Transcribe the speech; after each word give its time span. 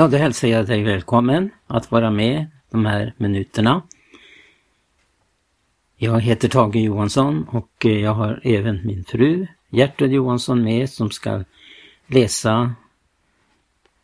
Ja, 0.00 0.08
då 0.08 0.16
hälsar 0.16 0.48
jag 0.48 0.66
dig 0.66 0.82
välkommen 0.82 1.50
att 1.66 1.90
vara 1.90 2.10
med 2.10 2.46
de 2.70 2.86
här 2.86 3.14
minuterna. 3.16 3.82
Jag 5.96 6.20
heter 6.20 6.48
Tage 6.48 6.76
Johansson 6.76 7.46
och 7.50 7.86
eh, 7.86 8.00
jag 8.00 8.14
har 8.14 8.40
även 8.44 8.86
min 8.86 9.04
fru 9.04 9.46
Gertrud 9.68 10.12
Johansson 10.12 10.64
med 10.64 10.90
som 10.90 11.10
ska 11.10 11.44
läsa 12.06 12.74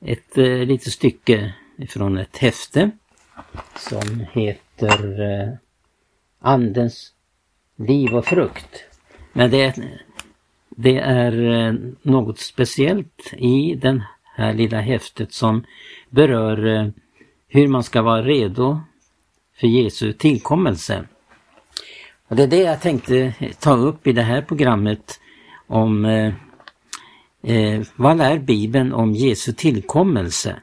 ett 0.00 0.38
eh, 0.38 0.44
litet 0.44 0.92
stycke 0.92 1.54
från 1.88 2.18
ett 2.18 2.36
häfte 2.36 2.90
som 3.76 4.26
heter 4.32 5.20
eh, 5.20 5.54
Andens 6.40 7.12
liv 7.76 8.14
och 8.14 8.26
frukt. 8.26 8.84
Men 9.32 9.50
det, 9.50 9.74
det 10.68 10.98
är 10.98 11.50
eh, 11.50 11.74
något 12.02 12.38
speciellt 12.38 13.32
i 13.36 13.74
den 13.74 14.02
här 14.36 14.54
lilla 14.54 14.80
häftet 14.80 15.32
som 15.32 15.64
berör 16.10 16.66
eh, 16.66 16.88
hur 17.48 17.68
man 17.68 17.82
ska 17.82 18.02
vara 18.02 18.22
redo 18.22 18.80
för 19.60 19.66
Jesu 19.66 20.12
tillkommelse. 20.12 21.04
Och 22.28 22.36
det 22.36 22.42
är 22.42 22.46
det 22.46 22.62
jag 22.62 22.80
tänkte 22.80 23.34
ta 23.60 23.76
upp 23.76 24.06
i 24.06 24.12
det 24.12 24.22
här 24.22 24.42
programmet 24.42 25.20
om 25.66 26.04
eh, 26.04 26.34
eh, 27.42 27.82
vad 27.96 28.16
lär 28.16 28.38
Bibeln 28.38 28.92
om 28.92 29.12
Jesu 29.12 29.52
tillkommelse? 29.52 30.56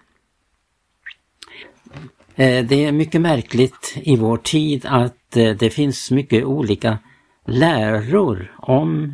Eh, 2.36 2.66
det 2.66 2.86
är 2.86 2.92
mycket 2.92 3.22
märkligt 3.22 3.98
i 4.04 4.16
vår 4.16 4.38
tid 4.38 4.86
att 4.86 5.38
eh, 5.38 5.50
det 5.50 5.70
finns 5.70 6.12
mycket 6.12 6.44
olika 6.44 6.98
läror 7.46 8.56
om 8.58 9.14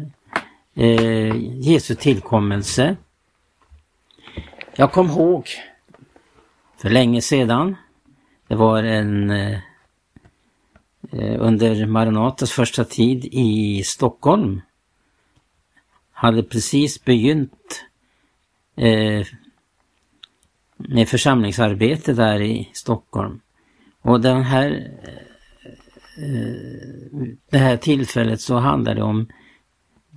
eh, 0.76 1.36
Jesu 1.62 1.96
tillkommelse. 1.96 2.96
Jag 4.80 4.92
kom 4.92 5.10
ihåg 5.10 5.50
för 6.78 6.90
länge 6.90 7.22
sedan, 7.22 7.76
det 8.48 8.56
var 8.56 8.84
en 8.84 9.30
eh, 9.30 9.60
eh 11.12 11.36
under 11.40 11.86
Maranatas 11.86 12.52
första 12.52 12.86
tid 12.86 13.26
i 13.32 13.84
Stockholm, 13.84 14.62
hade 16.12 16.44
precis 16.44 17.06
begynt 17.06 17.86
eh, 18.76 19.28
med 20.78 21.10
församlingsarbete 21.10 22.14
där 22.14 22.42
i 22.42 22.70
Stockholm. 22.74 23.40
Och 24.02 24.22
den 24.22 24.44
här, 24.44 24.92
eh, 25.04 25.14
eh 26.26 26.56
det 27.50 27.58
här 27.58 27.78
tillfället 27.78 28.42
så 28.42 28.58
handlade 28.58 29.00
det 29.00 29.04
om 29.04 29.28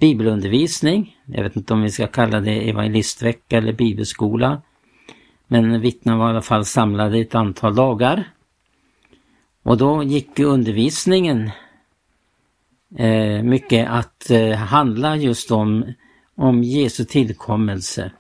bibelundervisning. 0.03 1.17
Jag 1.27 1.43
vet 1.43 1.57
inte 1.57 1.73
om 1.75 1.83
vi 1.83 1.91
ska 1.91 2.07
kalla 2.07 2.41
det 2.41 2.69
evangelistvecka 2.71 3.59
eller 3.59 3.73
bibelskola. 3.73 4.63
Men 5.47 5.81
vittnen 5.81 6.19
var 6.19 6.27
i 6.27 6.31
alla 6.31 6.43
fall 6.43 6.65
samlade 6.65 7.19
ett 7.19 7.35
antal 7.35 7.75
dagar. 7.75 8.25
Och 9.63 9.77
då 9.77 10.03
gick 10.03 10.39
undervisningen 10.39 11.51
eh, 12.99 13.43
mycket 13.43 13.89
att 13.91 14.31
eh, 14.31 14.53
handla 14.53 15.17
just 15.17 15.51
om, 15.51 15.85
om 16.37 16.63
Jesu 16.63 17.05
tillkommelse. 17.05 18.11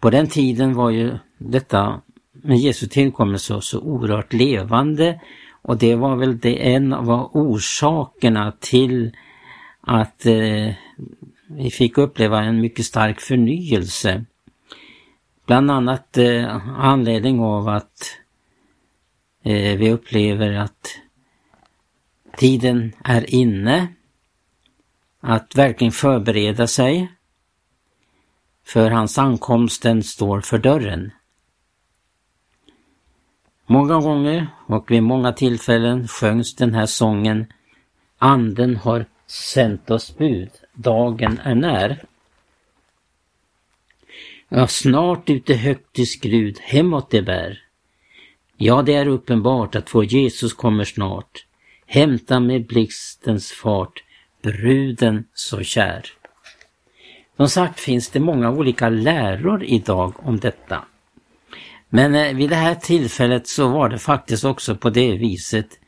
På 0.00 0.10
den 0.10 0.26
tiden 0.26 0.74
var 0.74 0.90
ju 0.90 1.18
detta 1.38 2.00
med 2.32 2.58
Jesu 2.58 2.86
tillkommelse 2.86 3.60
så 3.60 3.80
oerhört 3.80 4.32
levande 4.32 5.20
och 5.62 5.78
det 5.78 5.94
var 5.94 6.16
väl 6.16 6.38
det 6.38 6.72
en 6.74 6.92
av 6.92 7.30
orsakerna 7.32 8.52
till 8.60 9.12
att 9.82 10.26
eh, 10.26 10.74
vi 11.46 11.70
fick 11.70 11.98
uppleva 11.98 12.42
en 12.42 12.60
mycket 12.60 12.86
stark 12.86 13.20
förnyelse. 13.20 14.24
Bland 15.46 15.70
annat 15.70 16.18
eh, 16.18 16.80
anledning 16.80 17.40
av 17.40 17.68
att 17.68 18.18
eh, 19.42 19.78
vi 19.78 19.90
upplever 19.90 20.52
att 20.52 20.98
tiden 22.36 22.92
är 23.04 23.34
inne 23.34 23.88
att 25.20 25.56
verkligen 25.56 25.92
förbereda 25.92 26.66
sig 26.66 27.12
för 28.66 28.90
hans 28.90 29.18
ankomsten 29.18 30.02
står 30.02 30.40
för 30.40 30.58
dörren. 30.58 31.10
Många 33.66 34.00
gånger 34.00 34.46
och 34.66 34.90
vid 34.90 35.02
många 35.02 35.32
tillfällen 35.32 36.08
sjöngs 36.08 36.54
den 36.54 36.74
här 36.74 36.86
sången 36.86 37.52
Anden 38.18 38.76
har 38.76 39.06
sänt 39.32 39.90
oss 39.90 40.16
bud, 40.16 40.50
dagen 40.74 41.40
är 41.44 41.54
när. 41.54 42.04
Ja, 44.48 44.66
snart 44.66 45.30
ute 45.30 45.54
högt 45.54 45.98
i 45.98 46.06
skrud, 46.06 46.58
hemåt 46.60 47.10
det 47.10 47.22
bär. 47.22 47.58
Ja, 48.56 48.82
det 48.82 48.94
är 48.94 49.06
uppenbart 49.06 49.74
att 49.74 49.94
vår 49.94 50.04
Jesus 50.04 50.52
kommer 50.52 50.84
snart. 50.84 51.46
Hämta 51.86 52.40
med 52.40 52.66
blixtens 52.66 53.52
fart 53.52 54.04
bruden 54.42 55.24
så 55.34 55.62
kär. 55.62 56.06
Som 57.36 57.48
sagt 57.48 57.80
finns 57.80 58.08
det 58.08 58.20
många 58.20 58.50
olika 58.50 58.88
läror 58.88 59.64
idag 59.64 60.14
om 60.16 60.38
detta. 60.40 60.84
Men 61.88 62.14
eh, 62.14 62.36
vid 62.36 62.50
det 62.50 62.56
här 62.56 62.74
tillfället 62.74 63.46
så 63.46 63.68
var 63.68 63.88
det 63.88 63.98
faktiskt 63.98 64.44
också 64.44 64.76
på 64.76 64.90
det 64.90 65.16
viset 65.16 65.78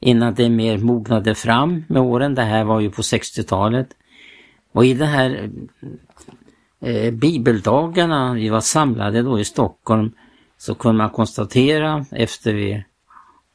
innan 0.00 0.34
det 0.34 0.48
mer 0.48 0.78
mognade 0.78 1.34
fram 1.34 1.84
med 1.88 2.02
åren. 2.02 2.34
Det 2.34 2.42
här 2.42 2.64
var 2.64 2.80
ju 2.80 2.90
på 2.90 3.02
60-talet. 3.02 3.88
Och 4.72 4.84
i 4.84 4.94
de 4.94 5.04
här 5.04 5.50
eh, 6.80 7.12
bibeldagarna 7.12 8.34
vi 8.34 8.48
var 8.48 8.60
samlade 8.60 9.22
då 9.22 9.40
i 9.40 9.44
Stockholm 9.44 10.12
så 10.58 10.74
kunde 10.74 10.98
man 10.98 11.10
konstatera 11.10 12.04
efter 12.10 12.54
vi 12.54 12.84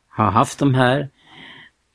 har 0.09 0.31
haft 0.31 0.59
de 0.59 0.73
här 0.73 1.09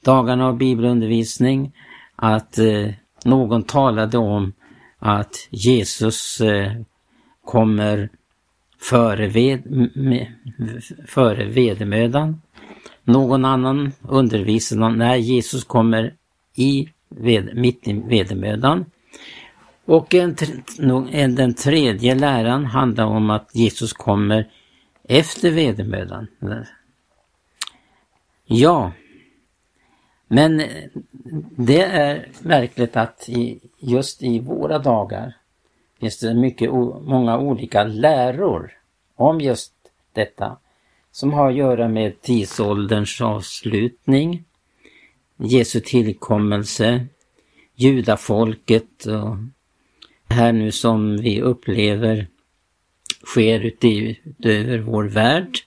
dagarna 0.04 0.46
av 0.46 0.56
bibelundervisning 0.56 1.72
att 2.16 2.58
eh, 2.58 2.88
någon 3.24 3.62
talade 3.62 4.18
om 4.18 4.52
att 4.98 5.48
Jesus 5.50 6.40
eh, 6.40 6.72
kommer 7.44 8.08
före, 8.80 9.28
ved, 9.28 9.70
med, 9.96 10.32
före 11.06 11.44
vedermödan. 11.44 12.40
Någon 13.08 13.44
annan 13.44 13.92
undervisar 14.02 14.90
när 14.90 15.16
Jesus 15.16 15.64
kommer 15.64 16.14
i 16.54 16.88
ved, 17.08 17.56
mitt 17.56 17.88
i 17.88 17.92
vedermödan. 17.92 18.84
Och 19.84 20.14
en, 20.14 20.36
en, 21.10 21.34
den 21.34 21.54
tredje 21.54 22.14
läran 22.14 22.64
handlar 22.64 23.04
om 23.04 23.30
att 23.30 23.54
Jesus 23.54 23.92
kommer 23.92 24.50
efter 25.04 25.50
vedermödan. 25.50 26.26
Ja, 28.44 28.92
men 30.26 30.62
det 31.56 31.82
är 31.82 32.28
märkligt 32.40 32.96
att 32.96 33.28
i, 33.28 33.60
just 33.78 34.22
i 34.22 34.38
våra 34.38 34.78
dagar 34.78 35.36
finns 36.00 36.18
det 36.18 36.34
mycket, 36.34 36.72
många 37.02 37.38
olika 37.38 37.84
läror 37.84 38.72
om 39.16 39.40
just 39.40 39.72
detta 40.12 40.56
som 41.18 41.32
har 41.32 41.48
att 41.48 41.56
göra 41.56 41.88
med 41.88 42.22
tidsålderns 42.22 43.20
avslutning, 43.20 44.44
Jesu 45.36 45.80
tillkommelse, 45.80 47.06
judafolket 47.74 49.06
och 49.06 49.36
det 50.28 50.34
här 50.34 50.52
nu 50.52 50.72
som 50.72 51.16
vi 51.16 51.40
upplever 51.40 52.26
sker 53.24 53.60
utöver 53.60 54.78
vår 54.78 55.04
värld. 55.04 55.58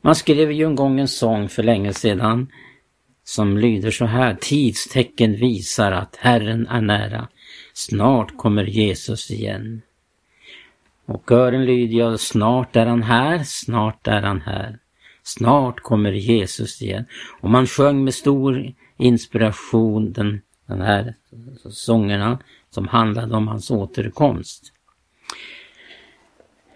Man 0.00 0.14
skrev 0.14 0.52
ju 0.52 0.64
en 0.64 0.74
gång 0.74 1.00
en 1.00 1.08
sång 1.08 1.48
för 1.48 1.62
länge 1.62 1.92
sedan 1.92 2.52
som 3.24 3.58
lyder 3.58 3.90
så 3.90 4.04
här. 4.04 4.34
Tidstecken 4.40 5.36
visar 5.36 5.92
att 5.92 6.16
Herren 6.16 6.66
är 6.66 6.80
nära. 6.80 7.28
Snart 7.74 8.36
kommer 8.36 8.64
Jesus 8.64 9.30
igen. 9.30 9.82
Och 11.06 11.24
kören 11.28 11.64
lyder 11.64 11.98
jag, 11.98 12.20
snart 12.20 12.76
är 12.76 12.86
han 12.86 13.02
här, 13.02 13.42
snart 13.44 14.08
är 14.08 14.22
han 14.22 14.40
här. 14.40 14.78
Snart 15.22 15.80
kommer 15.80 16.12
Jesus 16.12 16.82
igen. 16.82 17.06
Och 17.40 17.50
man 17.50 17.66
sjöng 17.66 18.04
med 18.04 18.14
stor 18.14 18.72
inspiration 18.96 20.12
den, 20.12 20.40
den 20.66 20.80
här 20.80 21.14
sångerna 21.70 22.38
som 22.70 22.88
handlade 22.88 23.36
om 23.36 23.48
hans 23.48 23.70
återkomst. 23.70 24.72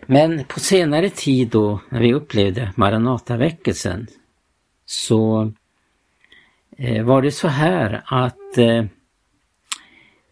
Men 0.06 0.44
på 0.44 0.61
senare 0.61 1.11
tid 1.11 1.49
då, 1.49 1.81
när 1.88 2.00
vi 2.00 2.15
upplevde 2.15 2.73
Maranataväckelsen, 2.76 4.06
så 4.87 5.53
eh, 6.79 7.05
var 7.05 7.23
det 7.23 7.33
så 7.33 7.49
här 7.49 8.03
att 8.06 8.59
eh, 8.59 8.85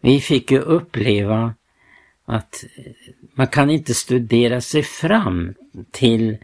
vi 0.01 0.19
fick 0.19 0.51
ju 0.51 0.59
uppleva 0.59 1.53
att 2.25 2.63
eh, 2.77 2.91
man 3.39 3.47
kan 3.47 3.69
inte 3.69 3.93
studera 3.93 4.61
sig 4.61 4.83
fram 4.83 5.53
till 5.91 6.37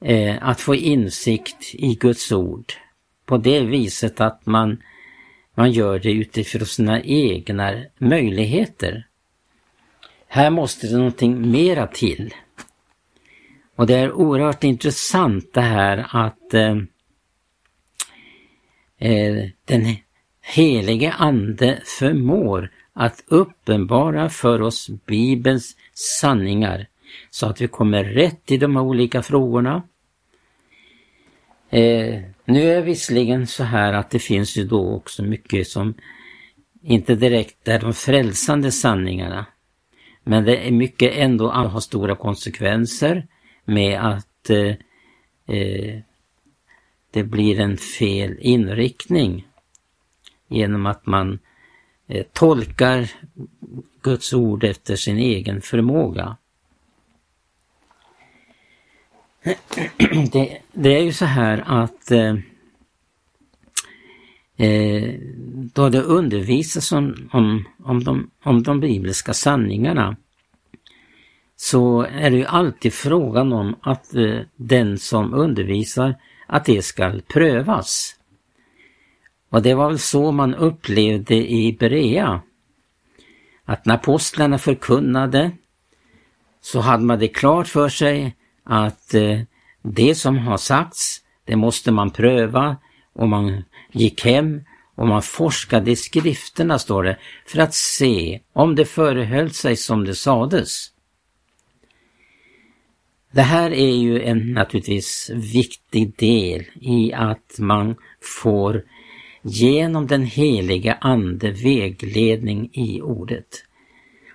eh, 0.00 0.36
att 0.40 0.60
få 0.60 0.74
insikt 0.74 1.74
i 1.74 1.94
Guds 1.94 2.32
ord 2.32 2.72
på 3.26 3.36
det 3.38 3.60
viset 3.60 4.20
att 4.20 4.46
man, 4.46 4.82
man 5.54 5.72
gör 5.72 5.98
det 5.98 6.12
utifrån 6.12 6.66
sina 6.66 7.02
egna 7.02 7.84
möjligheter. 7.98 9.06
Här 10.28 10.50
måste 10.50 10.86
det 10.86 10.96
någonting 10.96 11.50
mera 11.50 11.86
till. 11.86 12.34
Och 13.76 13.86
det 13.86 13.94
är 13.94 14.12
oerhört 14.12 14.64
intressant 14.64 15.54
det 15.54 15.60
här 15.60 16.06
att 16.10 16.54
eh, 16.54 16.76
eh 18.98 19.48
den 19.64 19.96
helige 20.42 21.12
Ande 21.12 21.80
förmår 21.84 22.70
att 22.98 23.24
uppenbara 23.26 24.28
för 24.28 24.62
oss 24.62 24.90
Bibelns 25.06 25.76
sanningar 25.94 26.86
så 27.30 27.46
att 27.46 27.60
vi 27.60 27.68
kommer 27.68 28.04
rätt 28.04 28.50
i 28.50 28.56
de 28.56 28.76
olika 28.76 29.22
frågorna. 29.22 29.82
Eh, 31.70 32.22
nu 32.44 32.70
är 32.70 32.74
det 32.74 32.82
visserligen 32.82 33.46
så 33.46 33.64
här 33.64 33.92
att 33.92 34.10
det 34.10 34.18
finns 34.18 34.56
ju 34.56 34.64
då 34.64 34.94
också 34.94 35.22
mycket 35.22 35.68
som 35.68 35.94
inte 36.82 37.14
direkt 37.14 37.68
är 37.68 37.80
de 37.80 37.92
frälsande 37.92 38.72
sanningarna. 38.72 39.46
Men 40.24 40.44
det 40.44 40.68
är 40.68 40.70
mycket 40.70 41.12
ändå 41.14 41.50
har 41.50 41.80
stora 41.80 42.16
konsekvenser 42.16 43.26
med 43.64 44.00
att 44.00 44.50
eh, 44.50 44.74
eh, 45.56 46.00
det 47.10 47.24
blir 47.24 47.60
en 47.60 47.76
fel 47.76 48.36
inriktning 48.40 49.46
genom 50.48 50.86
att 50.86 51.06
man 51.06 51.38
Eh, 52.08 52.24
tolkar 52.32 53.10
Guds 54.02 54.32
ord 54.32 54.64
efter 54.64 54.96
sin 54.96 55.18
egen 55.18 55.60
förmåga. 55.60 56.36
Det, 60.32 60.58
det 60.72 60.96
är 60.96 61.02
ju 61.02 61.12
så 61.12 61.24
här 61.24 61.64
att 61.66 62.10
eh, 62.10 62.34
eh, 64.56 65.14
då 65.74 65.88
det 65.88 66.02
undervisas 66.02 66.92
om, 66.92 67.28
om, 67.32 67.64
om, 67.84 68.04
de, 68.04 68.30
om 68.42 68.62
de 68.62 68.80
bibliska 68.80 69.34
sanningarna 69.34 70.16
så 71.56 72.02
är 72.02 72.30
det 72.30 72.36
ju 72.36 72.44
alltid 72.44 72.92
frågan 72.92 73.52
om 73.52 73.76
att 73.80 74.14
eh, 74.14 74.40
den 74.56 74.98
som 74.98 75.34
undervisar 75.34 76.14
att 76.46 76.64
det 76.64 76.82
ska 76.82 77.20
prövas. 77.32 78.15
Och 79.56 79.62
det 79.62 79.74
var 79.74 79.88
väl 79.88 79.98
så 79.98 80.32
man 80.32 80.54
upplevde 80.54 81.34
i 81.34 81.76
Berea. 81.80 82.40
Att 83.64 83.86
när 83.86 83.94
apostlarna 83.94 84.58
förkunnade 84.58 85.50
så 86.60 86.80
hade 86.80 87.04
man 87.04 87.18
det 87.18 87.28
klart 87.28 87.68
för 87.68 87.88
sig 87.88 88.36
att 88.64 89.14
eh, 89.14 89.40
det 89.82 90.14
som 90.14 90.38
har 90.38 90.56
sagts, 90.56 91.22
det 91.44 91.56
måste 91.56 91.90
man 91.90 92.10
pröva 92.10 92.76
och 93.12 93.28
man 93.28 93.62
gick 93.92 94.24
hem 94.24 94.64
och 94.94 95.08
man 95.08 95.22
forskade 95.22 95.90
i 95.90 95.96
skrifterna, 95.96 96.78
står 96.78 97.02
det, 97.02 97.18
för 97.46 97.58
att 97.58 97.74
se 97.74 98.40
om 98.52 98.74
det 98.74 98.84
förehöll 98.84 99.50
sig 99.50 99.76
som 99.76 100.04
det 100.04 100.14
sades. 100.14 100.92
Det 103.32 103.42
här 103.42 103.70
är 103.70 103.96
ju 103.96 104.22
en 104.22 104.52
naturligtvis 104.52 105.30
viktig 105.34 106.16
del 106.16 106.64
i 106.80 107.12
att 107.12 107.58
man 107.58 107.96
får 108.40 108.82
genom 109.46 110.06
den 110.06 110.22
heliga 110.22 110.98
Ande 111.00 111.50
vägledning 111.50 112.70
i 112.72 113.00
ordet. 113.02 113.64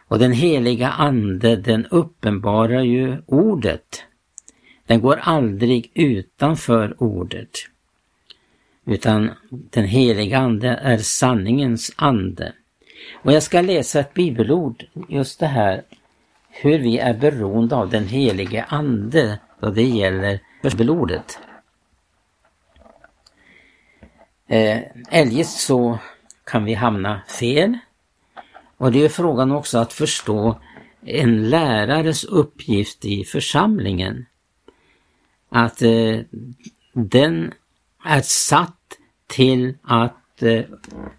Och 0.07 0.19
den 0.19 0.31
heliga 0.31 0.89
Ande 0.89 1.55
den 1.55 1.85
uppenbarar 1.85 2.81
ju 2.81 3.17
ordet. 3.25 4.03
Den 4.87 5.01
går 5.01 5.19
aldrig 5.21 5.91
utanför 5.93 6.95
ordet. 7.03 7.49
Utan 8.85 9.29
den 9.49 9.85
heliga 9.85 10.37
Ande 10.37 10.69
är 10.69 10.97
sanningens 10.97 11.93
ande. 11.95 12.53
Och 13.23 13.33
jag 13.33 13.43
ska 13.43 13.61
läsa 13.61 13.99
ett 13.99 14.13
bibelord, 14.13 14.85
just 15.09 15.39
det 15.39 15.47
här 15.47 15.83
hur 16.51 16.79
vi 16.79 16.97
är 16.97 17.13
beroende 17.13 17.75
av 17.75 17.89
den 17.89 18.07
helige 18.07 18.63
Ande 18.63 19.39
då 19.59 19.69
det 19.69 19.83
gäller 19.83 20.39
bibelordet. 20.63 21.39
Eh, 24.51 24.81
eljest 25.09 25.59
så 25.59 26.00
kan 26.44 26.65
vi 26.65 26.74
hamna 26.74 27.21
fel. 27.39 27.77
Och 28.77 28.92
det 28.92 29.06
är 29.06 29.09
frågan 29.09 29.51
också 29.51 29.77
att 29.77 29.94
förstå 29.94 30.59
en 31.06 31.50
lärares 31.50 32.24
uppgift 32.24 33.06
i 33.06 33.24
församlingen. 33.24 34.25
Att 35.50 35.81
eh, 35.81 36.19
den 36.94 37.53
är 38.06 38.21
satt 38.21 38.98
till 39.27 39.77
att 39.83 40.42
eh, 40.42 40.63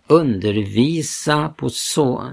undervisa 0.07 1.49
på 1.49 1.71
så, 1.71 2.31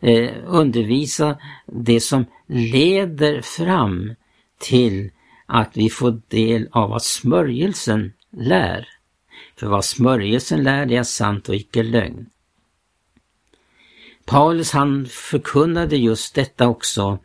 eh, 0.00 0.30
undervisa 0.46 1.38
det 1.66 2.00
som 2.00 2.24
leder 2.46 3.40
fram 3.40 4.14
till 4.58 5.10
att 5.46 5.76
vi 5.76 5.90
får 5.90 6.22
del 6.28 6.68
av 6.72 6.90
vad 6.90 7.02
smörjelsen 7.02 8.12
lär. 8.30 8.97
För 9.58 9.66
vad 9.66 9.84
smörjelsen 9.84 10.62
lärde 10.62 10.96
är 10.96 11.02
sant 11.02 11.48
och 11.48 11.54
icke 11.54 11.82
lögn. 11.82 12.26
Paulus 14.24 14.72
han 14.72 15.06
förkunnade 15.06 15.96
just 15.96 16.34
detta 16.34 16.68
också, 16.68 17.18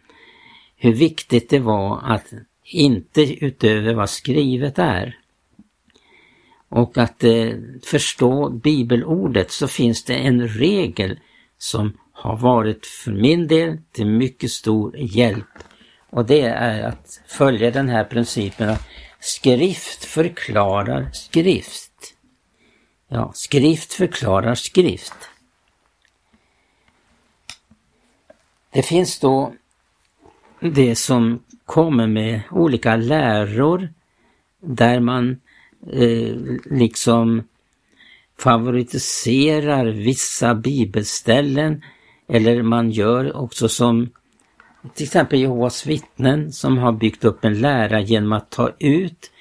hur 0.75 0.93
viktigt 0.93 1.49
det 1.49 1.59
var 1.59 2.01
att 2.03 2.33
inte 2.63 3.45
utöver 3.45 3.93
vad 3.93 4.09
skrivet 4.09 4.79
är. 4.79 5.17
Och 6.69 6.97
att 6.97 7.23
eh, 7.23 7.51
förstå 7.83 8.49
bibelordet 8.49 9.51
så 9.51 9.67
finns 9.67 10.03
det 10.03 10.13
en 10.13 10.47
regel 10.47 11.19
som 11.57 11.97
har 12.11 12.37
varit 12.37 12.85
för 12.85 13.11
min 13.11 13.47
del 13.47 13.77
till 13.91 14.07
mycket 14.07 14.51
stor 14.51 14.97
hjälp. 14.97 15.63
Och 16.09 16.25
det 16.25 16.41
är 16.41 16.83
att 16.83 17.21
följa 17.27 17.71
den 17.71 17.89
här 17.89 18.03
principen 18.03 18.69
att 18.69 18.87
skrift 19.19 20.05
förklarar 20.05 21.09
skrift. 21.13 21.92
Ja, 23.07 23.31
skrift 23.35 23.93
förklarar 23.93 24.55
skrift. 24.55 25.13
Det 28.69 28.83
finns 28.83 29.19
då 29.19 29.53
det 30.59 30.95
som 30.95 31.43
kommer 31.65 32.07
med 32.07 32.41
olika 32.51 32.95
läror 32.95 33.93
där 34.59 34.99
man 34.99 35.41
eh, 35.91 36.35
liksom 36.65 37.43
favoritiserar 38.37 39.85
vissa 39.85 40.55
bibelställen 40.55 41.83
eller 42.27 42.61
man 42.61 42.91
gör 42.91 43.37
också 43.37 43.69
som 43.69 44.09
till 44.93 45.03
exempel 45.03 45.39
Jehovas 45.39 45.85
vittnen 45.85 46.51
som 46.51 46.77
har 46.77 46.91
byggt 46.91 47.23
upp 47.23 47.45
en 47.45 47.61
lära 47.61 48.01
genom 48.01 48.33
att 48.33 48.49
ta 48.49 48.71
ut 48.79 49.31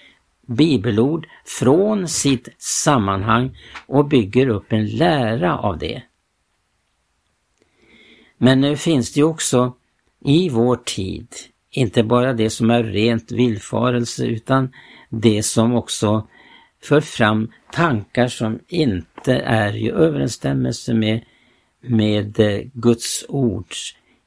bibelord 0.47 1.27
från 1.45 2.09
sitt 2.09 2.49
sammanhang 2.59 3.59
och 3.87 4.09
bygger 4.09 4.49
upp 4.49 4.73
en 4.73 4.87
lära 4.87 5.59
av 5.59 5.79
det. 5.79 6.03
Men 8.39 8.61
nu 8.61 8.77
finns 8.77 9.13
det 9.13 9.23
också 9.23 9.73
i 10.25 10.49
vår 10.49 10.77
tid 10.77 11.29
inte 11.71 12.03
bara 12.03 12.33
det 12.33 12.51
som 12.51 12.71
är 12.71 12.85
rent 12.85 13.33
villfarelse 13.33 14.27
utan 14.27 14.73
det 15.09 15.43
som 15.43 15.75
också 15.75 16.29
för 16.83 17.01
fram 17.01 17.53
tankar 17.73 18.29
som 18.29 18.61
inte 18.69 19.35
är 19.35 19.77
i 19.77 19.91
överensstämmelse 19.91 20.95
med, 20.95 21.25
med 21.81 22.41
eh, 22.41 22.61
Guds 22.75 23.25
ord 23.29 23.75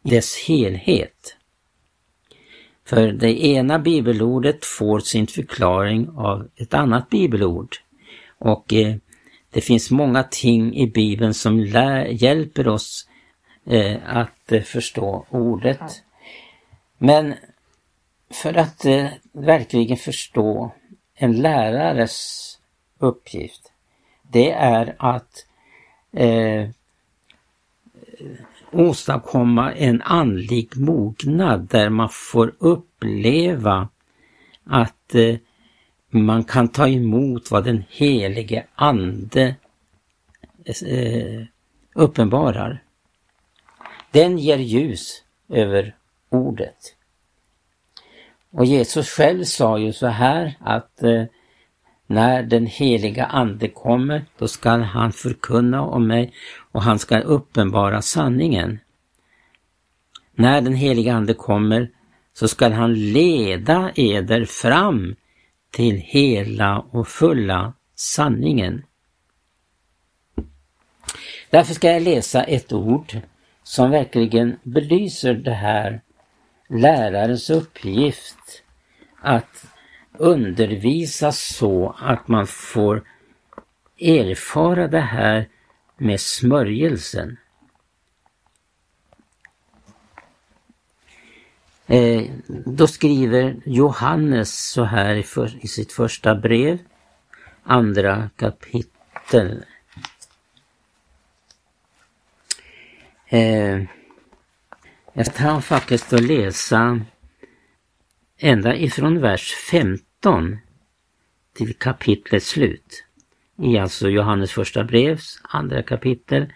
dess 0.02 0.38
helhet. 0.48 1.35
För 2.86 3.12
det 3.12 3.46
ena 3.46 3.80
bibelordet 3.80 4.66
får 4.66 5.00
sin 5.00 5.28
förklaring 5.28 6.10
av 6.10 6.50
ett 6.56 6.74
annat 6.74 7.10
bibelord. 7.10 7.76
Och 8.38 8.74
eh, 8.74 8.96
det 9.50 9.62
finns 9.62 9.92
många 9.92 10.24
ting 10.24 10.76
i 10.76 10.88
Bibeln 10.88 11.34
som 11.34 11.60
lär, 11.60 12.06
hjälper 12.06 12.68
oss 12.68 13.08
eh, 13.66 13.98
att 14.06 14.52
eh, 14.52 14.62
förstå 14.62 15.26
ordet. 15.30 16.04
Men 16.98 17.34
för 18.32 18.54
att 18.54 18.86
eh, 18.86 19.08
verkligen 19.32 19.98
förstå 19.98 20.72
en 21.16 21.42
lärares 21.42 22.60
uppgift, 23.00 23.72
det 24.22 24.52
är 24.52 24.96
att 25.00 25.46
eh, 26.12 26.70
åstadkomma 28.72 29.74
en 29.74 30.02
andlig 30.02 30.78
mognad 30.78 31.68
där 31.68 31.90
man 31.90 32.10
får 32.12 32.56
uppleva 32.60 33.90
att 34.64 35.16
eh, 35.16 35.36
man 36.10 36.44
kan 36.44 36.68
ta 36.68 36.88
emot 36.88 37.52
vad 37.52 37.64
den 37.64 37.84
helige 37.90 38.66
Ande 38.76 39.56
eh, 40.66 41.44
uppenbarar. 41.94 42.84
Den 44.12 44.38
ger 44.38 44.58
ljus 44.58 45.24
över 45.50 45.96
ordet. 46.30 46.96
Och 48.52 48.66
Jesus 48.66 49.10
själv 49.10 49.44
sa 49.44 49.78
ju 49.78 49.94
så 49.94 50.08
här 50.08 50.58
att 50.60 51.04
eh, 51.04 51.24
när 52.08 52.44
den 52.44 52.66
heliga 52.66 53.26
Ande 53.26 53.68
kommer, 53.68 54.26
då 54.38 54.48
skall 54.48 54.82
han 54.82 55.12
förkunna 55.12 55.82
om 55.82 56.08
mig 56.08 56.34
och 56.76 56.84
han 56.84 57.00
ska 57.00 57.20
uppenbara 57.20 58.02
sanningen. 58.02 58.80
När 60.34 60.62
den 60.62 60.74
helige 60.74 61.14
Ande 61.14 61.34
kommer 61.34 61.90
så 62.34 62.48
skall 62.48 62.72
han 62.72 62.94
leda 62.94 63.92
eder 63.96 64.46
fram 64.46 65.16
till 65.72 65.96
hela 65.96 66.80
och 66.80 67.08
fulla 67.08 67.74
sanningen. 67.96 68.84
Därför 71.50 71.74
ska 71.74 71.92
jag 71.92 72.02
läsa 72.02 72.44
ett 72.44 72.74
ord 72.74 73.20
som 73.64 73.92
verkligen 73.92 74.60
belyser 74.64 75.34
det 75.34 75.54
här 75.54 76.02
lärarens 76.70 77.50
uppgift 77.50 78.64
att 79.22 79.66
undervisa 80.18 81.32
så 81.32 81.96
att 82.00 82.28
man 82.28 82.48
får 82.48 83.04
erfara 84.00 84.88
det 84.88 85.00
här 85.00 85.50
med 85.98 86.22
smörjelsen. 86.22 87.38
Eh, 91.88 92.32
då 92.66 92.88
skriver 92.88 93.62
Johannes 93.66 94.70
så 94.72 94.84
här 94.84 95.16
i, 95.16 95.24
för, 95.24 95.66
i 95.66 95.68
sitt 95.68 95.92
första 95.92 96.36
brev, 96.36 96.80
andra 97.64 98.30
kapitel. 98.36 99.66
Eh, 103.28 103.82
jag 105.14 105.36
kan 105.36 105.62
faktiskt 105.62 106.14
att 106.14 106.24
läsa 106.24 107.02
ända 108.38 108.76
ifrån 108.76 109.22
vers 109.22 109.56
15 109.72 110.58
till 111.54 111.74
kapitlets 111.74 112.48
slut. 112.48 113.05
I 113.58 113.78
alltså 113.78 114.10
Johannes 114.10 114.52
första 114.52 114.84
brevs 114.84 115.42
andra 115.44 115.84
kapitel. 115.84 116.54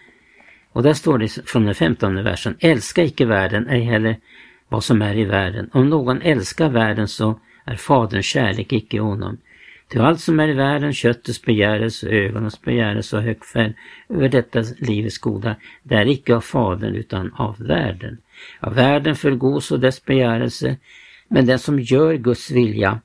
Och 0.72 0.82
där 0.82 0.92
står 0.92 1.18
det 1.18 1.48
från 1.48 1.64
den 1.64 1.74
femtonde 1.74 2.22
versen. 2.22 2.56
Älska 2.60 3.04
icke 3.04 3.26
världen, 3.26 3.68
ej 3.68 3.82
heller 3.82 4.16
vad 4.68 4.84
som 4.84 5.02
är 5.02 5.18
i 5.18 5.24
världen. 5.24 5.70
Om 5.72 5.88
någon 5.88 6.22
älskar 6.22 6.68
världen 6.68 7.08
så 7.08 7.40
är 7.64 7.76
Faderns 7.76 8.26
kärlek 8.26 8.72
icke 8.72 8.96
i 8.96 9.00
honom. 9.00 9.38
Ty 9.92 9.98
allt 9.98 10.20
som 10.20 10.40
är 10.40 10.48
i 10.48 10.52
världen, 10.52 10.92
köttets 10.92 11.42
begärelse, 11.42 12.08
ögonens 12.08 12.62
begärelse 12.62 13.16
och 13.16 13.22
högfärd 13.22 13.74
över 14.08 14.28
detta 14.28 14.64
livets 14.78 15.18
goda, 15.18 15.56
det 15.82 15.94
är 15.94 16.08
icke 16.08 16.34
av 16.34 16.40
Fadern 16.40 16.94
utan 16.94 17.32
av 17.34 17.56
världen. 17.58 18.18
Av 18.60 18.74
världen 18.74 19.16
förgås 19.16 19.70
och 19.70 19.80
dess 19.80 20.04
begärelse, 20.04 20.76
men 21.28 21.46
den 21.46 21.58
som 21.58 21.80
gör 21.80 22.14
Guds 22.14 22.50
vilja, 22.50 23.00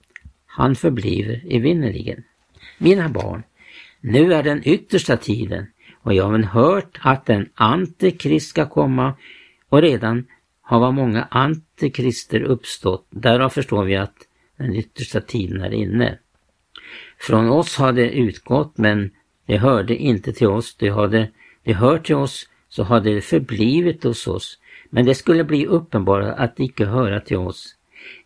han 0.46 0.76
förbliver 0.76 1.42
evinnerligen. 1.50 2.24
Mina 2.78 3.10
barn, 3.10 3.44
nu 4.06 4.34
är 4.34 4.44
den 4.44 4.62
yttersta 4.68 5.18
tiden 5.18 5.68
och 6.02 6.14
jag 6.14 6.24
har 6.24 6.40
hört 6.40 7.00
att 7.02 7.30
en 7.30 7.50
antikrist 7.54 8.50
ska 8.50 8.70
komma 8.70 9.14
och 9.70 9.82
redan 9.82 10.26
har 10.62 10.80
vad 10.80 10.94
många 10.94 11.28
antikrister 11.32 12.42
uppstått. 12.42 13.08
Därav 13.10 13.50
förstår 13.50 13.84
vi 13.84 13.96
att 13.96 14.16
den 14.58 14.76
yttersta 14.76 15.22
tiden 15.22 15.62
är 15.62 15.74
inne. 15.74 16.18
Från 17.20 17.50
oss 17.50 17.78
har 17.78 17.94
det 17.94 18.10
utgått 18.10 18.78
men 18.78 19.12
det 19.46 19.58
hörde 19.58 19.96
inte 19.96 20.34
till 20.34 20.48
oss. 20.48 20.76
Det 20.76 20.90
hade 20.90 21.32
det 21.64 21.74
hört 21.74 22.06
till 22.06 22.16
oss 22.16 22.50
så 22.70 22.84
hade 22.84 23.14
det 23.14 23.22
förblivit 23.22 24.04
hos 24.04 24.28
oss. 24.28 24.60
Men 24.90 25.06
det 25.06 25.16
skulle 25.16 25.44
bli 25.44 25.66
uppenbart 25.66 26.36
att 26.38 26.56
det 26.56 26.64
icke 26.64 26.86
höra 26.86 27.20
till 27.20 27.38
oss. 27.38 27.76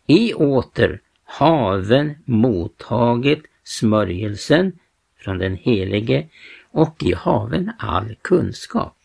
I 0.06 0.34
åter 0.34 1.00
haven 1.24 2.14
mottagit 2.24 3.42
smörjelsen 3.64 4.72
från 5.20 5.38
den 5.38 5.56
helige 5.56 6.28
och 6.70 7.02
i 7.02 7.14
haven 7.14 7.72
all 7.78 8.16
kunskap. 8.22 8.96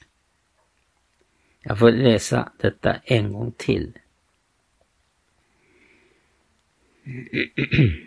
Jag 1.61 1.79
får 1.79 1.91
läsa 1.91 2.51
detta 2.57 2.95
en 3.03 3.33
gång 3.33 3.51
till. 3.57 3.93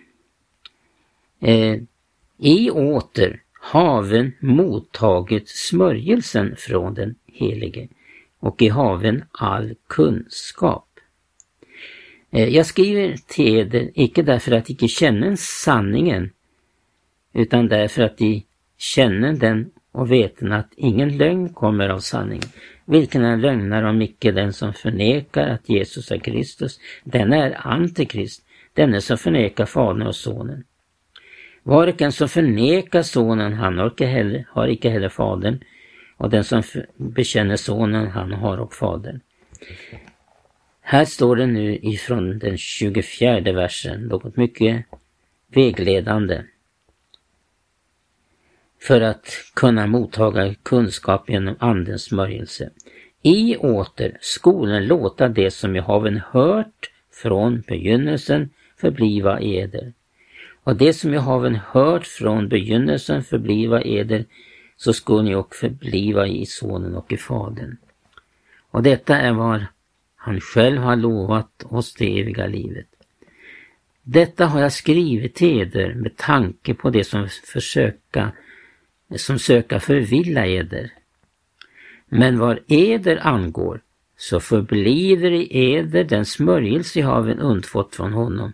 eh, 1.41 1.77
I 2.39 2.71
åter 2.71 3.43
haven 3.53 4.33
mottagit 4.41 5.49
smörjelsen 5.49 6.57
från 6.57 6.95
den 6.95 7.15
helige 7.27 7.89
och 8.39 8.63
i 8.63 8.69
haven 8.69 9.25
all 9.33 9.75
kunskap. 9.87 10.89
Eh, 12.31 12.49
jag 12.49 12.67
skriver 12.67 13.17
till 13.27 13.57
eder, 13.57 13.91
icke 13.95 14.23
därför 14.23 14.53
att 14.53 14.71
icke 14.71 14.89
känner 14.89 15.37
sanningen, 15.37 16.31
utan 17.33 17.69
därför 17.69 18.03
att 18.03 18.19
de 18.19 18.43
känner 18.79 19.33
den 19.33 19.71
och 19.93 20.13
veten 20.13 20.53
att 20.53 20.73
ingen 20.77 21.17
lögn 21.17 21.49
kommer 21.49 21.89
av 21.89 21.99
sanningen. 21.99 22.49
Vilken 22.85 23.25
är 23.25 23.37
lögnare 23.37 23.89
om 23.89 24.03
icke 24.03 24.33
den 24.33 24.53
som 24.53 24.73
förnekar 24.73 25.49
att 25.49 25.69
Jesus 25.69 26.11
är 26.11 26.19
Kristus? 26.19 26.81
Den 27.05 27.33
är 27.33 27.67
antikrist, 27.67 28.43
denne 28.73 29.01
som 29.01 29.19
förnekar 29.19 29.67
Fadern 29.67 30.07
och 30.07 30.17
Sonen. 30.17 30.65
Varken 31.63 32.13
som 32.13 32.29
förnekar 32.29 33.03
Sonen, 33.03 33.53
han 33.53 33.79
har 33.79 33.87
icke 33.87 34.07
heller, 34.07 34.47
har 34.51 34.69
icke 34.69 34.91
heller 34.91 35.09
Fadern, 35.09 35.59
och 36.17 36.31
den 36.31 36.45
som 36.45 36.63
bekänner 36.97 37.57
Sonen, 37.57 38.07
han 38.07 38.33
har 38.33 38.59
och 38.59 38.75
Fadern. 38.75 39.21
Här 40.81 41.05
står 41.05 41.37
det 41.37 41.47
nu 41.47 41.79
ifrån 41.83 42.39
den 42.39 42.59
24 42.59 43.41
versen 43.41 44.01
något 44.01 44.37
mycket 44.37 44.85
vägledande 45.55 46.43
för 48.81 49.01
att 49.01 49.27
kunna 49.55 49.87
mottaga 49.87 50.55
kunskap 50.55 51.31
genom 51.31 51.57
Andens 51.59 52.03
smörjelse. 52.05 52.71
I 53.23 53.57
åter 53.57 54.19
skolen 54.21 54.87
låta 54.87 55.29
det 55.29 55.51
som 55.51 55.77
jag 55.77 55.83
haven 55.83 56.21
hört 56.31 56.91
från 57.13 57.61
begynnelsen 57.61 58.51
förbliva 58.77 59.41
eder. 59.41 59.93
Och 60.65 60.77
det 60.77 60.93
som 60.93 61.15
jag 61.15 61.21
haven 61.21 61.55
hört 61.55 62.07
från 62.07 62.49
begynnelsen 62.49 63.25
förbliva 63.25 63.83
eder, 63.83 64.25
så 64.77 64.93
skulle 64.93 65.23
ni 65.23 65.35
och 65.35 65.55
förbliva 65.55 66.27
i 66.27 66.47
Sonen 66.47 66.95
och 66.95 67.13
i 67.13 67.17
Fadern. 67.17 67.77
Och 68.71 68.83
detta 68.83 69.17
är 69.17 69.33
vad 69.33 69.65
han 70.17 70.41
själv 70.41 70.83
har 70.83 70.97
lovat 70.97 71.65
oss 71.65 71.95
det 71.95 72.21
eviga 72.21 72.47
livet. 72.47 72.87
Detta 74.03 74.47
har 74.47 74.61
jag 74.61 74.73
skrivit 74.73 75.35
till 75.35 75.61
eder 75.61 75.95
med 75.95 76.17
tanke 76.17 76.75
på 76.75 76.91
det 76.91 77.05
som 77.05 77.29
försöka 77.29 78.33
som 79.17 79.39
söka 79.39 79.81
förvilla 79.81 80.47
eder. 80.47 80.93
Men 82.09 82.39
vad 82.39 82.59
eder 82.69 83.27
angår 83.27 83.81
så 84.17 84.41
förbliver 84.41 85.31
i 85.31 85.75
eder 85.75 86.05
den 86.05 86.25
smörjelse 86.25 87.01
jag 87.01 87.07
haven 87.07 87.39
undfått 87.39 87.97
från 87.97 88.13
honom 88.13 88.53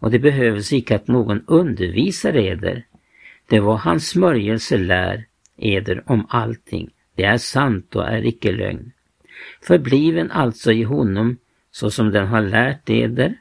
och 0.00 0.10
det 0.10 0.18
behövs 0.18 0.72
icke 0.72 0.96
att 0.96 1.08
någon 1.08 1.44
undervisar 1.46 2.36
eder. 2.36 2.84
Det 3.48 3.60
var 3.60 3.76
hans 3.76 4.08
smörjelse 4.08 4.78
lär 4.78 5.24
eder 5.56 6.02
om 6.06 6.26
allting. 6.28 6.90
Det 7.14 7.24
är 7.24 7.36
sant 7.36 7.96
och 7.96 8.08
är 8.08 8.26
icke 8.26 8.52
lögn. 8.52 8.92
Förbliven 9.62 10.30
alltså 10.30 10.72
i 10.72 10.82
honom 10.82 11.36
så 11.70 11.90
som 11.90 12.10
den 12.10 12.26
har 12.26 12.40
lärt 12.40 12.90
eder. 12.90 13.34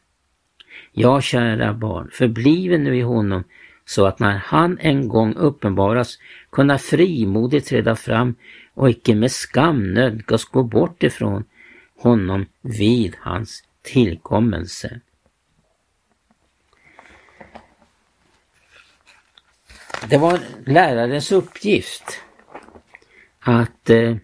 Ja, 0.92 1.22
kära 1.22 1.74
barn, 1.74 2.10
förbliven 2.12 2.84
nu 2.84 2.98
i 2.98 3.02
honom 3.02 3.44
så 3.90 4.06
att 4.06 4.20
när 4.20 4.38
han 4.38 4.78
en 4.82 5.08
gång 5.08 5.34
uppenbaras 5.34 6.20
kunna 6.50 6.78
frimodigt 6.78 7.68
träda 7.68 7.96
fram 7.96 8.36
och 8.74 8.90
icke 8.90 9.16
med 9.16 9.32
skam 9.32 9.94
nödgas 9.94 10.46
gå 10.46 10.64
bort 10.64 11.04
ifrån 11.04 11.44
honom 11.98 12.46
vid 12.62 13.16
hans 13.20 13.64
tillkommelse. 13.82 15.00
Det 20.10 20.18
var 20.18 20.40
lärarens 20.66 21.32
uppgift 21.32 22.22
att 23.40 23.90
eh, 23.90 24.16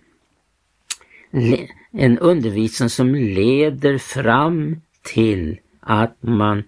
en 1.92 2.20
undervisning 2.20 2.90
som 2.90 3.16
leder 3.16 3.98
fram 3.98 4.82
till 5.02 5.60
att 5.80 6.24
man 6.24 6.64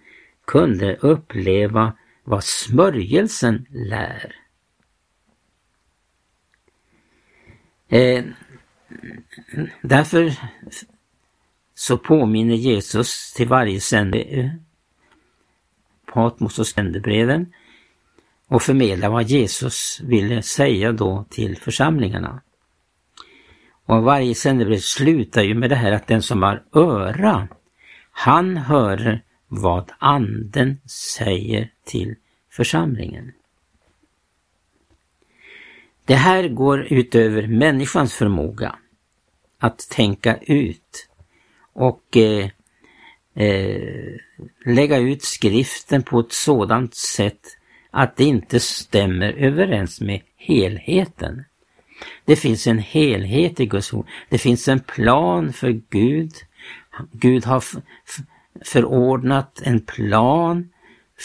kunde 0.46 0.96
uppleva 0.96 1.94
vad 2.28 2.44
smörjelsen 2.44 3.66
lär. 3.70 4.36
Eh, 7.90 8.26
därför 9.82 10.34
så 11.74 11.98
påminner 11.98 12.56
Jesus 12.56 13.34
till 13.34 13.48
varje 13.48 13.82
sände 13.82 14.20
eh, 14.20 14.50
Patmos 16.14 16.60
och 16.60 16.68
sändebreven 16.68 17.54
och 18.48 18.62
förmedlar 18.62 19.10
vad 19.10 19.24
Jesus 19.24 20.02
ville 20.04 20.42
säga 20.42 20.92
då 20.92 21.26
till 21.30 21.58
församlingarna. 21.58 22.42
Och 23.86 24.04
varje 24.04 24.36
sändebrev 24.36 24.80
slutar 24.80 25.42
ju 25.42 25.56
med 25.56 25.70
det 25.70 25.76
här 25.76 25.92
att 25.92 26.08
den 26.08 26.22
som 26.22 26.44
har 26.44 26.64
öra, 26.72 27.48
han 28.12 28.58
hör 28.58 29.22
vad 29.48 29.92
anden 30.00 30.78
säger 30.86 31.72
till 31.86 32.16
församlingen. 32.52 33.32
Det 36.06 36.16
här 36.16 36.48
går 36.48 36.94
utöver 36.94 37.48
människans 37.48 38.14
förmåga 38.14 38.76
att 39.60 39.80
tänka 39.90 40.38
ut 40.38 41.10
och 41.74 42.18
eh, 42.18 42.50
eh, 43.36 44.16
lägga 44.66 44.98
ut 44.98 45.24
skriften 45.24 46.04
på 46.04 46.20
ett 46.20 46.32
sådant 46.32 46.96
sätt 46.96 47.58
att 47.92 48.16
det 48.16 48.24
inte 48.24 48.60
stämmer 48.60 49.34
överens 49.34 50.02
med 50.02 50.22
helheten. 50.36 51.44
Det 52.26 52.36
finns 52.36 52.68
en 52.68 52.80
helhet 52.80 53.60
i 53.60 53.66
Guds 53.66 53.94
ord. 53.94 54.08
Det 54.30 54.38
finns 54.38 54.68
en 54.68 54.80
plan 54.80 55.54
för 55.54 55.82
Gud. 55.90 56.32
Gud 57.12 57.46
har 57.46 57.64
förordnat 58.66 59.62
en 59.64 59.80
plan 59.80 60.70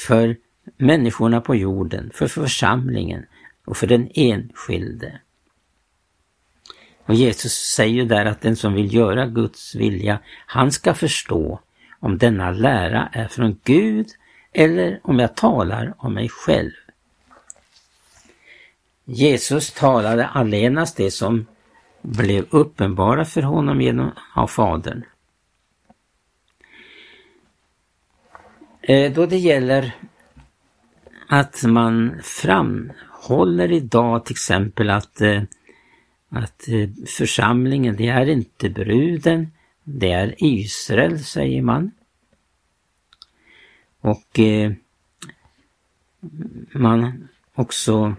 för 0.07 0.37
människorna 0.77 1.41
på 1.41 1.55
jorden, 1.55 2.11
för 2.15 2.29
församlingen 2.29 3.27
och 3.65 3.77
för 3.77 3.87
den 3.87 4.09
enskilde. 4.15 5.21
Och 7.07 7.15
Jesus 7.15 7.53
säger 7.53 8.05
där 8.05 8.25
att 8.25 8.41
den 8.41 8.57
som 8.57 8.75
vill 8.75 8.95
göra 8.95 9.27
Guds 9.27 9.75
vilja, 9.75 10.19
han 10.47 10.73
ska 10.73 10.95
förstå 10.95 11.61
om 12.01 12.19
denna 12.19 12.51
lära 12.51 13.09
är 13.13 13.29
från 13.29 13.59
Gud 13.65 14.07
eller 14.53 15.01
om 15.03 15.19
jag 15.19 15.37
talar 15.37 15.95
om 15.99 16.15
mig 16.15 16.29
själv. 16.29 16.71
Jesus 19.05 19.73
talade 19.73 20.27
allenast 20.27 20.97
det 20.97 21.11
som 21.11 21.47
blev 22.03 22.47
uppenbara 22.51 23.25
för 23.25 23.43
honom 23.43 23.81
genom 23.81 24.11
av 24.35 24.47
Fadern. 24.47 25.05
Eh, 28.83 29.13
då 29.13 29.27
det 29.27 29.39
gäller 29.39 29.95
att 31.29 31.63
man 31.63 32.21
framhåller 32.23 33.73
idag 33.73 34.25
till 34.25 34.35
exempel 34.35 34.91
att, 34.91 35.21
eh, 35.21 35.43
att 36.29 36.69
eh, 36.69 36.89
församlingen, 37.07 37.97
det 37.97 38.09
är 38.09 38.29
inte 38.29 38.71
bruden, 38.71 39.53
det 39.85 40.13
är 40.13 40.35
Israel, 40.39 41.25
säger 41.25 41.63
man. 41.63 41.91
Och 44.01 44.41
man 46.73 47.29
också 47.55 48.15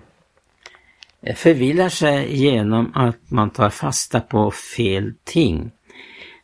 förvillar 1.35 1.89
sig 1.89 2.35
genom 2.35 2.91
att 2.95 3.31
man 3.31 3.49
tar 3.49 3.69
fasta 3.69 4.19
på 4.21 4.51
fel 4.51 5.13
ting. 5.23 5.71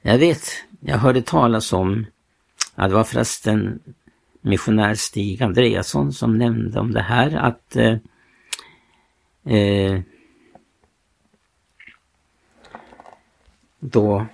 Jag 0.02 0.18
vet, 0.18 0.66
jag 0.80 0.98
hörde 0.98 1.22
talas 1.22 1.74
om, 1.74 2.06
ja, 2.76 2.88
det 2.88 2.94
var 2.94 3.04
förresten 3.04 3.80
missionär 4.42 4.96
Stig 4.96 5.44
Andreasson 5.44 6.14
som 6.14 6.38
nämnde 6.38 6.80
om 6.80 6.92
det 6.92 7.02
här 7.02 7.36
att 7.36 7.76
eh, 7.76 7.98
eh, 9.56 10.02
då 13.80 14.26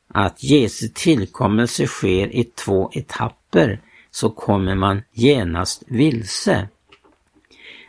att 0.08 0.42
Jesu 0.42 0.88
tillkommelse 0.94 1.86
sker 1.86 2.34
i 2.36 2.44
två 2.44 2.90
etapper 2.92 3.80
så 4.10 4.30
kommer 4.30 4.74
man 4.74 5.02
genast 5.12 5.82
vilse. 5.86 6.68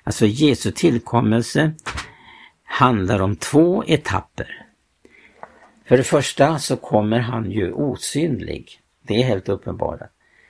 Alltså 0.04 0.26
Jesu 0.26 0.72
tillkommelse 0.72 1.74
handlar 2.64 3.20
om 3.20 3.36
två 3.36 3.84
etapper. 3.88 4.66
För 5.88 5.98
det 5.98 6.04
första 6.04 6.60
så 6.60 6.78
kommer 6.78 7.20
han 7.20 7.52
ju 7.52 7.72
osynlig. 7.72 8.80
Det 9.02 9.22
är 9.22 9.24
helt 9.24 9.50
uppenbart. 9.50 10.00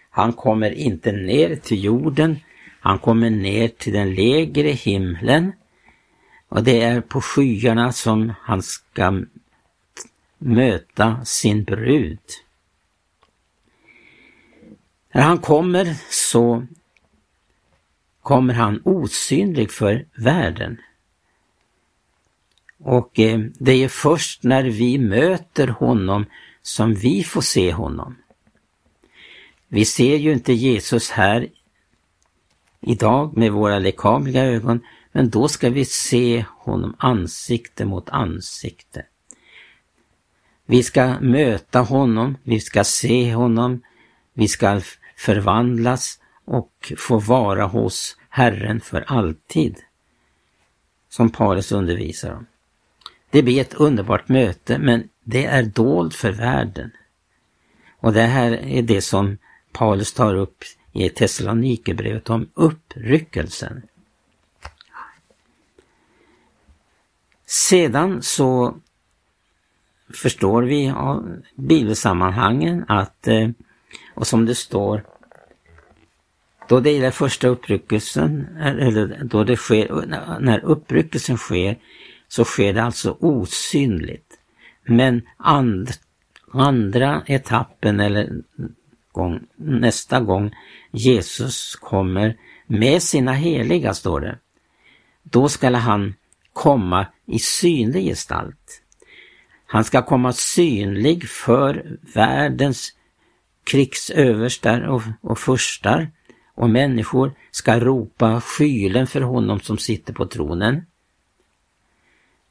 Han 0.09 0.33
kommer 0.33 0.71
inte 0.71 1.11
ner 1.11 1.55
till 1.55 1.83
jorden, 1.83 2.39
han 2.79 2.99
kommer 2.99 3.29
ner 3.29 3.67
till 3.67 3.93
den 3.93 4.15
lägre 4.15 4.69
himlen 4.69 5.51
och 6.55 6.63
det 6.63 6.81
är 6.81 7.01
på 7.01 7.21
skyarna 7.21 7.91
som 7.91 8.33
han 8.41 8.61
ska 8.61 9.21
möta 10.37 11.25
sin 11.25 11.63
brud. 11.63 12.19
När 15.13 15.21
han 15.21 15.37
kommer 15.37 15.95
så 16.09 16.67
kommer 18.21 18.53
han 18.53 18.81
osynlig 18.85 19.71
för 19.71 20.05
världen. 20.15 20.77
Och 22.79 23.19
eh, 23.19 23.39
det 23.59 23.83
är 23.83 23.89
först 23.89 24.43
när 24.43 24.63
vi 24.63 24.97
möter 24.97 25.67
honom 25.67 26.25
som 26.61 26.93
vi 26.93 27.23
får 27.23 27.41
se 27.41 27.73
honom. 27.73 28.15
Vi 29.67 29.85
ser 29.85 30.17
ju 30.17 30.33
inte 30.33 30.53
Jesus 30.53 31.09
här 31.09 31.49
idag 32.81 33.37
med 33.37 33.51
våra 33.51 33.79
lekamliga 33.79 34.43
ögon, 34.43 34.81
men 35.15 35.29
då 35.29 35.47
ska 35.47 35.69
vi 35.69 35.85
se 35.85 36.45
honom 36.57 36.95
ansikte 36.99 37.85
mot 37.85 38.09
ansikte. 38.09 39.05
Vi 40.65 40.83
ska 40.83 41.19
möta 41.19 41.79
honom, 41.79 42.37
vi 42.43 42.59
ska 42.59 42.83
se 42.83 43.33
honom, 43.33 43.81
vi 44.33 44.47
ska 44.47 44.81
förvandlas 45.17 46.19
och 46.45 46.93
få 46.97 47.19
vara 47.19 47.65
hos 47.65 48.17
Herren 48.29 48.81
för 48.81 49.01
alltid. 49.07 49.75
Som 51.09 51.29
Paulus 51.29 51.71
undervisar 51.71 52.33
om. 52.33 52.45
Det 53.29 53.43
blir 53.43 53.61
ett 53.61 53.73
underbart 53.73 54.29
möte 54.29 54.77
men 54.77 55.09
det 55.23 55.45
är 55.45 55.63
dolt 55.63 56.15
för 56.15 56.31
världen. 56.31 56.91
Och 57.99 58.13
det 58.13 58.21
här 58.21 58.51
är 58.51 58.81
det 58.81 59.01
som 59.01 59.37
Paulus 59.71 60.13
tar 60.13 60.35
upp 60.35 60.63
i 60.93 61.09
Thessalonikerbrevet 61.09 62.29
om 62.29 62.49
uppryckelsen. 62.53 63.81
Sedan 67.55 68.21
så 68.21 68.75
förstår 70.13 70.63
vi 70.63 70.89
av 70.89 71.41
bibelsammanhangen 71.55 72.85
att, 72.87 73.27
eh, 73.27 73.49
och 74.13 74.27
som 74.27 74.45
det 74.45 74.55
står, 74.55 75.05
då 76.69 76.79
det 76.79 76.91
gäller 76.91 77.11
första 77.11 77.47
uppryckelsen, 77.47 78.57
eller 78.57 79.23
då 79.23 79.43
det 79.43 79.55
sker, 79.55 80.05
när 80.39 80.65
uppryckelsen 80.65 81.37
sker, 81.37 81.77
så 82.27 82.43
sker 82.43 82.73
det 82.73 82.83
alltså 82.83 83.17
osynligt. 83.19 84.39
Men 84.83 85.21
and, 85.37 85.89
andra 86.51 87.23
etappen 87.27 87.99
eller 87.99 88.29
gång, 89.11 89.39
nästa 89.55 90.19
gång 90.19 90.55
Jesus 90.91 91.75
kommer 91.75 92.37
med 92.67 93.01
sina 93.01 93.33
heliga, 93.33 93.93
står 93.93 94.19
det, 94.19 94.37
då 95.23 95.49
skall 95.49 95.75
han 95.75 96.13
komma 96.55 97.07
i 97.25 97.39
synlig 97.39 98.03
gestalt. 98.03 98.81
Han 99.65 99.83
ska 99.83 100.01
komma 100.01 100.33
synlig 100.33 101.29
för 101.29 101.97
världens 102.13 102.93
krigsöverstar 103.63 104.81
och, 104.81 105.01
och 105.21 105.39
furstar 105.39 106.11
och 106.55 106.69
människor 106.69 107.33
ska 107.51 107.79
ropa 107.79 108.41
skylen 108.41 109.07
för 109.07 109.21
honom 109.21 109.59
som 109.59 109.77
sitter 109.77 110.13
på 110.13 110.25
tronen. 110.25 110.85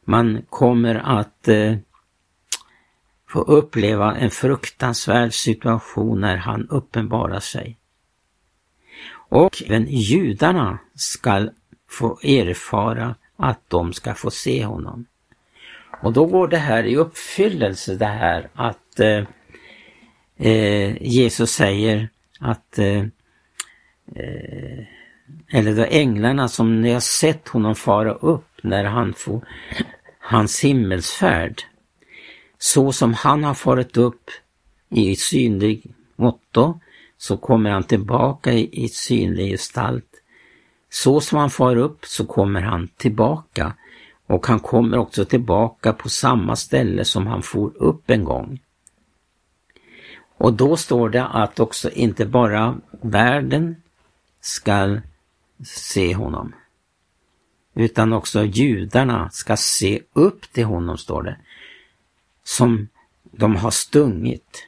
Man 0.05 0.43
kommer 0.51 0.95
att 0.95 1.49
eh, 1.49 1.77
få 3.29 3.40
uppleva 3.40 4.17
en 4.17 4.31
fruktansvärd 4.31 5.35
situation 5.35 6.21
när 6.21 6.37
han 6.37 6.69
uppenbarar 6.69 7.40
sig. 7.40 7.79
Och 9.29 9.62
även 9.67 9.87
judarna 9.88 10.79
ska 10.95 11.49
få 11.88 12.19
erfara 12.23 13.14
att 13.37 13.61
de 13.68 13.92
ska 13.92 14.14
få 14.14 14.31
se 14.31 14.64
honom. 14.64 15.07
Och 16.03 16.12
då 16.12 16.27
går 16.27 16.49
det 16.49 16.59
här 16.59 16.85
i 16.85 16.97
uppfyllelse 16.97 17.94
det 17.94 18.07
här 18.07 18.49
att 18.55 19.01
eh, 19.01 19.25
eh, 20.37 21.03
Jesus 21.03 21.51
säger 21.51 22.09
att 22.40 22.79
eh, 22.79 23.05
eh 24.16 24.85
eller 25.49 25.77
då 25.77 25.85
änglarna 25.85 26.49
som 26.49 26.83
ni 26.83 26.92
har 26.92 27.01
sett 27.01 27.49
honom 27.49 27.75
fara 27.75 28.12
upp 28.12 28.51
när 28.62 28.85
han 28.85 29.14
får 29.14 29.49
hans 30.18 30.61
himmelsfärd. 30.61 31.62
Så 32.59 32.92
som 32.92 33.14
han 33.14 33.44
har 33.44 33.55
farit 33.55 33.97
upp 33.97 34.31
i 34.90 35.16
synlig 35.16 35.94
motto 36.16 36.81
så 37.18 37.37
kommer 37.37 37.70
han 37.70 37.85
tillbaka 37.85 38.53
i, 38.53 38.85
i 38.85 38.88
synlig 38.88 39.51
gestalt 39.51 40.13
så 40.94 41.20
som 41.20 41.38
han 41.38 41.50
far 41.50 41.76
upp 41.76 42.04
så 42.04 42.26
kommer 42.26 42.61
han 42.61 42.88
tillbaka 42.88 43.74
och 44.26 44.46
han 44.46 44.61
kommer 44.61 44.98
också 44.98 45.24
tillbaka 45.24 45.92
på 45.92 46.09
samma 46.09 46.57
ställe 46.57 47.04
som 47.04 47.26
han 47.26 47.42
for 47.42 47.72
upp 47.76 48.11
en 48.11 48.24
gång. 48.24 48.61
Och 50.38 50.52
då 50.52 50.76
står 50.76 51.09
det 51.09 51.24
att 51.24 51.61
också 51.61 51.90
inte 51.90 52.26
bara 52.26 52.76
världen 53.02 53.76
skall 54.40 55.00
se 55.64 56.14
honom, 56.14 56.52
utan 57.74 58.12
också 58.12 58.44
judarna 58.44 59.30
ska 59.30 59.57
se 59.57 60.00
upp 60.12 60.52
till 60.52 60.64
honom, 60.64 60.98
står 60.98 61.22
det, 61.22 61.37
som 62.44 62.88
de 63.22 63.57
har 63.57 63.70
stungit. 63.70 64.66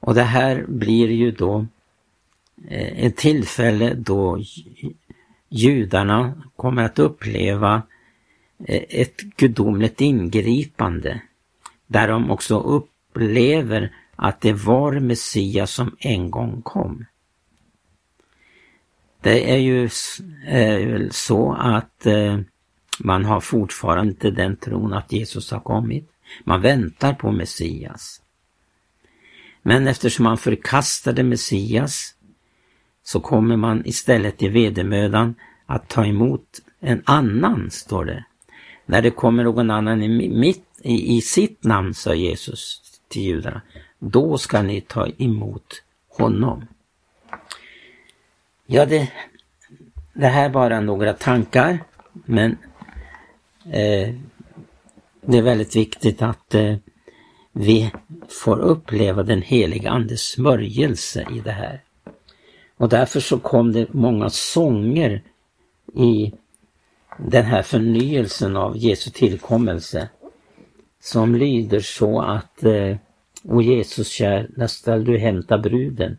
Och 0.00 0.14
det 0.14 0.22
här 0.22 0.64
blir 0.68 1.10
ju 1.10 1.30
då 1.30 1.66
eh, 2.68 3.04
ett 3.06 3.16
tillfälle 3.16 3.94
då 3.94 4.38
judarna 5.48 6.42
kommer 6.56 6.82
att 6.82 6.98
uppleva 6.98 7.82
eh, 8.66 8.82
ett 8.88 9.20
gudomligt 9.20 10.00
ingripande 10.00 11.20
där 11.86 12.08
de 12.08 12.30
också 12.30 12.60
upplever 12.60 13.92
att 14.16 14.40
det 14.40 14.52
var 14.52 14.92
Messias 15.00 15.70
som 15.70 15.96
en 15.98 16.30
gång 16.30 16.62
kom. 16.62 17.04
Det 19.20 19.52
är 19.52 19.56
ju 19.56 19.84
eh, 20.46 21.08
så 21.10 21.52
att 21.52 22.06
eh, 22.06 22.40
man 22.98 23.24
har 23.24 23.40
fortfarande 23.40 24.10
inte 24.10 24.30
den 24.30 24.56
tron 24.56 24.92
att 24.92 25.12
Jesus 25.12 25.50
har 25.50 25.60
kommit. 25.60 26.10
Man 26.44 26.60
väntar 26.60 27.14
på 27.14 27.32
Messias. 27.32 28.20
Men 29.62 29.86
eftersom 29.86 30.24
man 30.24 30.38
förkastade 30.38 31.22
Messias 31.22 32.13
så 33.04 33.20
kommer 33.20 33.56
man 33.56 33.82
istället 33.86 34.42
i 34.42 34.48
vedermödan 34.48 35.34
att 35.66 35.88
ta 35.88 36.06
emot 36.06 36.60
en 36.80 37.02
annan, 37.04 37.70
står 37.70 38.04
det. 38.04 38.24
När 38.86 39.02
det 39.02 39.10
kommer 39.10 39.44
någon 39.44 39.70
annan 39.70 40.02
i, 40.02 40.28
mitt, 40.28 40.64
i, 40.82 41.16
i 41.16 41.20
sitt 41.20 41.64
namn, 41.64 41.94
sa 41.94 42.14
Jesus 42.14 42.82
till 43.08 43.22
judarna, 43.22 43.62
då 43.98 44.38
ska 44.38 44.62
ni 44.62 44.80
ta 44.80 45.08
emot 45.18 45.82
honom. 46.18 46.66
Ja, 48.66 48.86
det, 48.86 49.12
det 50.12 50.26
här 50.26 50.44
är 50.44 50.50
bara 50.50 50.80
några 50.80 51.12
tankar, 51.12 51.78
men 52.12 52.58
eh, 53.64 54.14
det 55.20 55.38
är 55.38 55.42
väldigt 55.42 55.76
viktigt 55.76 56.22
att 56.22 56.54
eh, 56.54 56.76
vi 57.52 57.92
får 58.28 58.58
uppleva 58.58 59.22
den 59.22 59.42
heliga 59.42 59.90
Andes 59.90 60.20
smörjelse 60.20 61.26
i 61.32 61.40
det 61.40 61.52
här. 61.52 61.80
Och 62.76 62.88
därför 62.88 63.20
så 63.20 63.38
kom 63.38 63.72
det 63.72 63.92
många 63.92 64.30
sånger 64.30 65.22
i 65.94 66.32
den 67.18 67.44
här 67.44 67.62
förnyelsen 67.62 68.56
av 68.56 68.76
Jesu 68.76 69.10
tillkommelse 69.10 70.08
som 71.00 71.34
lyder 71.34 71.80
så 71.80 72.20
att 72.20 72.64
eh, 72.64 72.96
O 73.42 73.62
Jesus 73.62 74.08
kär, 74.08 74.50
när 74.56 74.66
skall 74.66 75.04
du 75.04 75.18
hämta 75.18 75.58
bruden? 75.58 76.16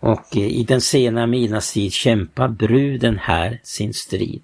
Och 0.00 0.36
eh, 0.36 0.46
i 0.46 0.64
den 0.64 0.80
sena 0.80 1.26
midnattstid 1.26 1.92
kämpar 1.92 2.48
bruden 2.48 3.18
här 3.18 3.60
sin 3.62 3.94
strid. 3.94 4.42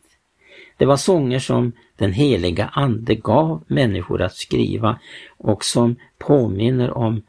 Det 0.76 0.86
var 0.86 0.96
sånger 0.96 1.38
som 1.38 1.72
den 1.96 2.12
heliga 2.12 2.66
Ande 2.72 3.14
gav 3.14 3.64
människor 3.66 4.22
att 4.22 4.36
skriva 4.36 4.98
och 5.38 5.64
som 5.64 5.96
påminner 6.18 6.90
om 6.90 7.22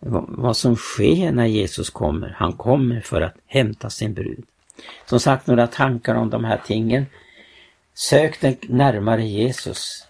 vad 0.00 0.56
som 0.56 0.76
sker 0.76 1.32
när 1.32 1.46
Jesus 1.46 1.90
kommer. 1.90 2.28
Han 2.38 2.52
kommer 2.52 3.00
för 3.00 3.20
att 3.20 3.34
hämta 3.46 3.90
sin 3.90 4.14
brud. 4.14 4.44
Som 5.06 5.20
sagt, 5.20 5.46
några 5.46 5.66
tankar 5.66 6.14
om 6.14 6.30
de 6.30 6.44
här 6.44 6.60
tingen. 6.66 7.06
Sök 7.94 8.40
dig 8.40 8.58
närmare 8.62 9.24
Jesus. 9.24 10.06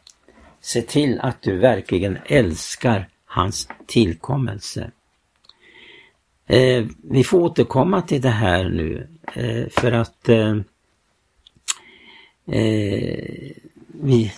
Se 0.60 0.82
till 0.82 1.20
att 1.20 1.42
du 1.42 1.58
verkligen 1.58 2.18
älskar 2.26 3.08
hans 3.24 3.68
tillkommelse. 3.86 4.90
Eh, 6.46 6.86
vi 7.02 7.24
får 7.24 7.40
återkomma 7.40 8.02
till 8.02 8.20
det 8.20 8.28
här 8.28 8.64
nu 8.64 9.08
eh, 9.34 9.68
för 9.70 9.92
att 9.92 10.28
eh, 10.28 10.56
eh 12.46 13.50
vi, 14.02 14.32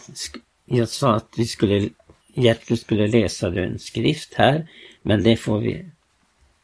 jag 0.67 0.89
sa 0.89 1.15
att 1.15 1.35
vi 1.37 1.47
skulle, 1.47 1.89
Gertrud 2.35 2.79
skulle 2.79 3.07
läsa 3.07 3.49
en 3.49 3.79
skrift 3.79 4.35
här, 4.35 4.69
men 5.03 5.23
det 5.23 5.37
får 5.37 5.59
vi 5.59 5.85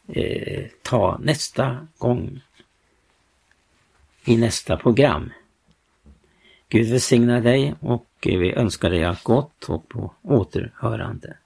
eh, 0.09 0.67
ta 0.83 1.19
nästa 1.19 1.87
gång 1.99 2.41
i 4.25 4.37
nästa 4.37 4.77
program. 4.77 5.33
Gud 6.69 6.91
välsigna 6.91 7.41
dig 7.41 7.75
och 7.81 8.09
eh, 8.21 8.39
vi 8.39 8.53
önskar 8.53 8.91
dig 8.91 9.05
allt 9.05 9.23
gott 9.23 9.65
och 9.69 9.89
på 9.89 10.15
återhörande. 10.23 11.37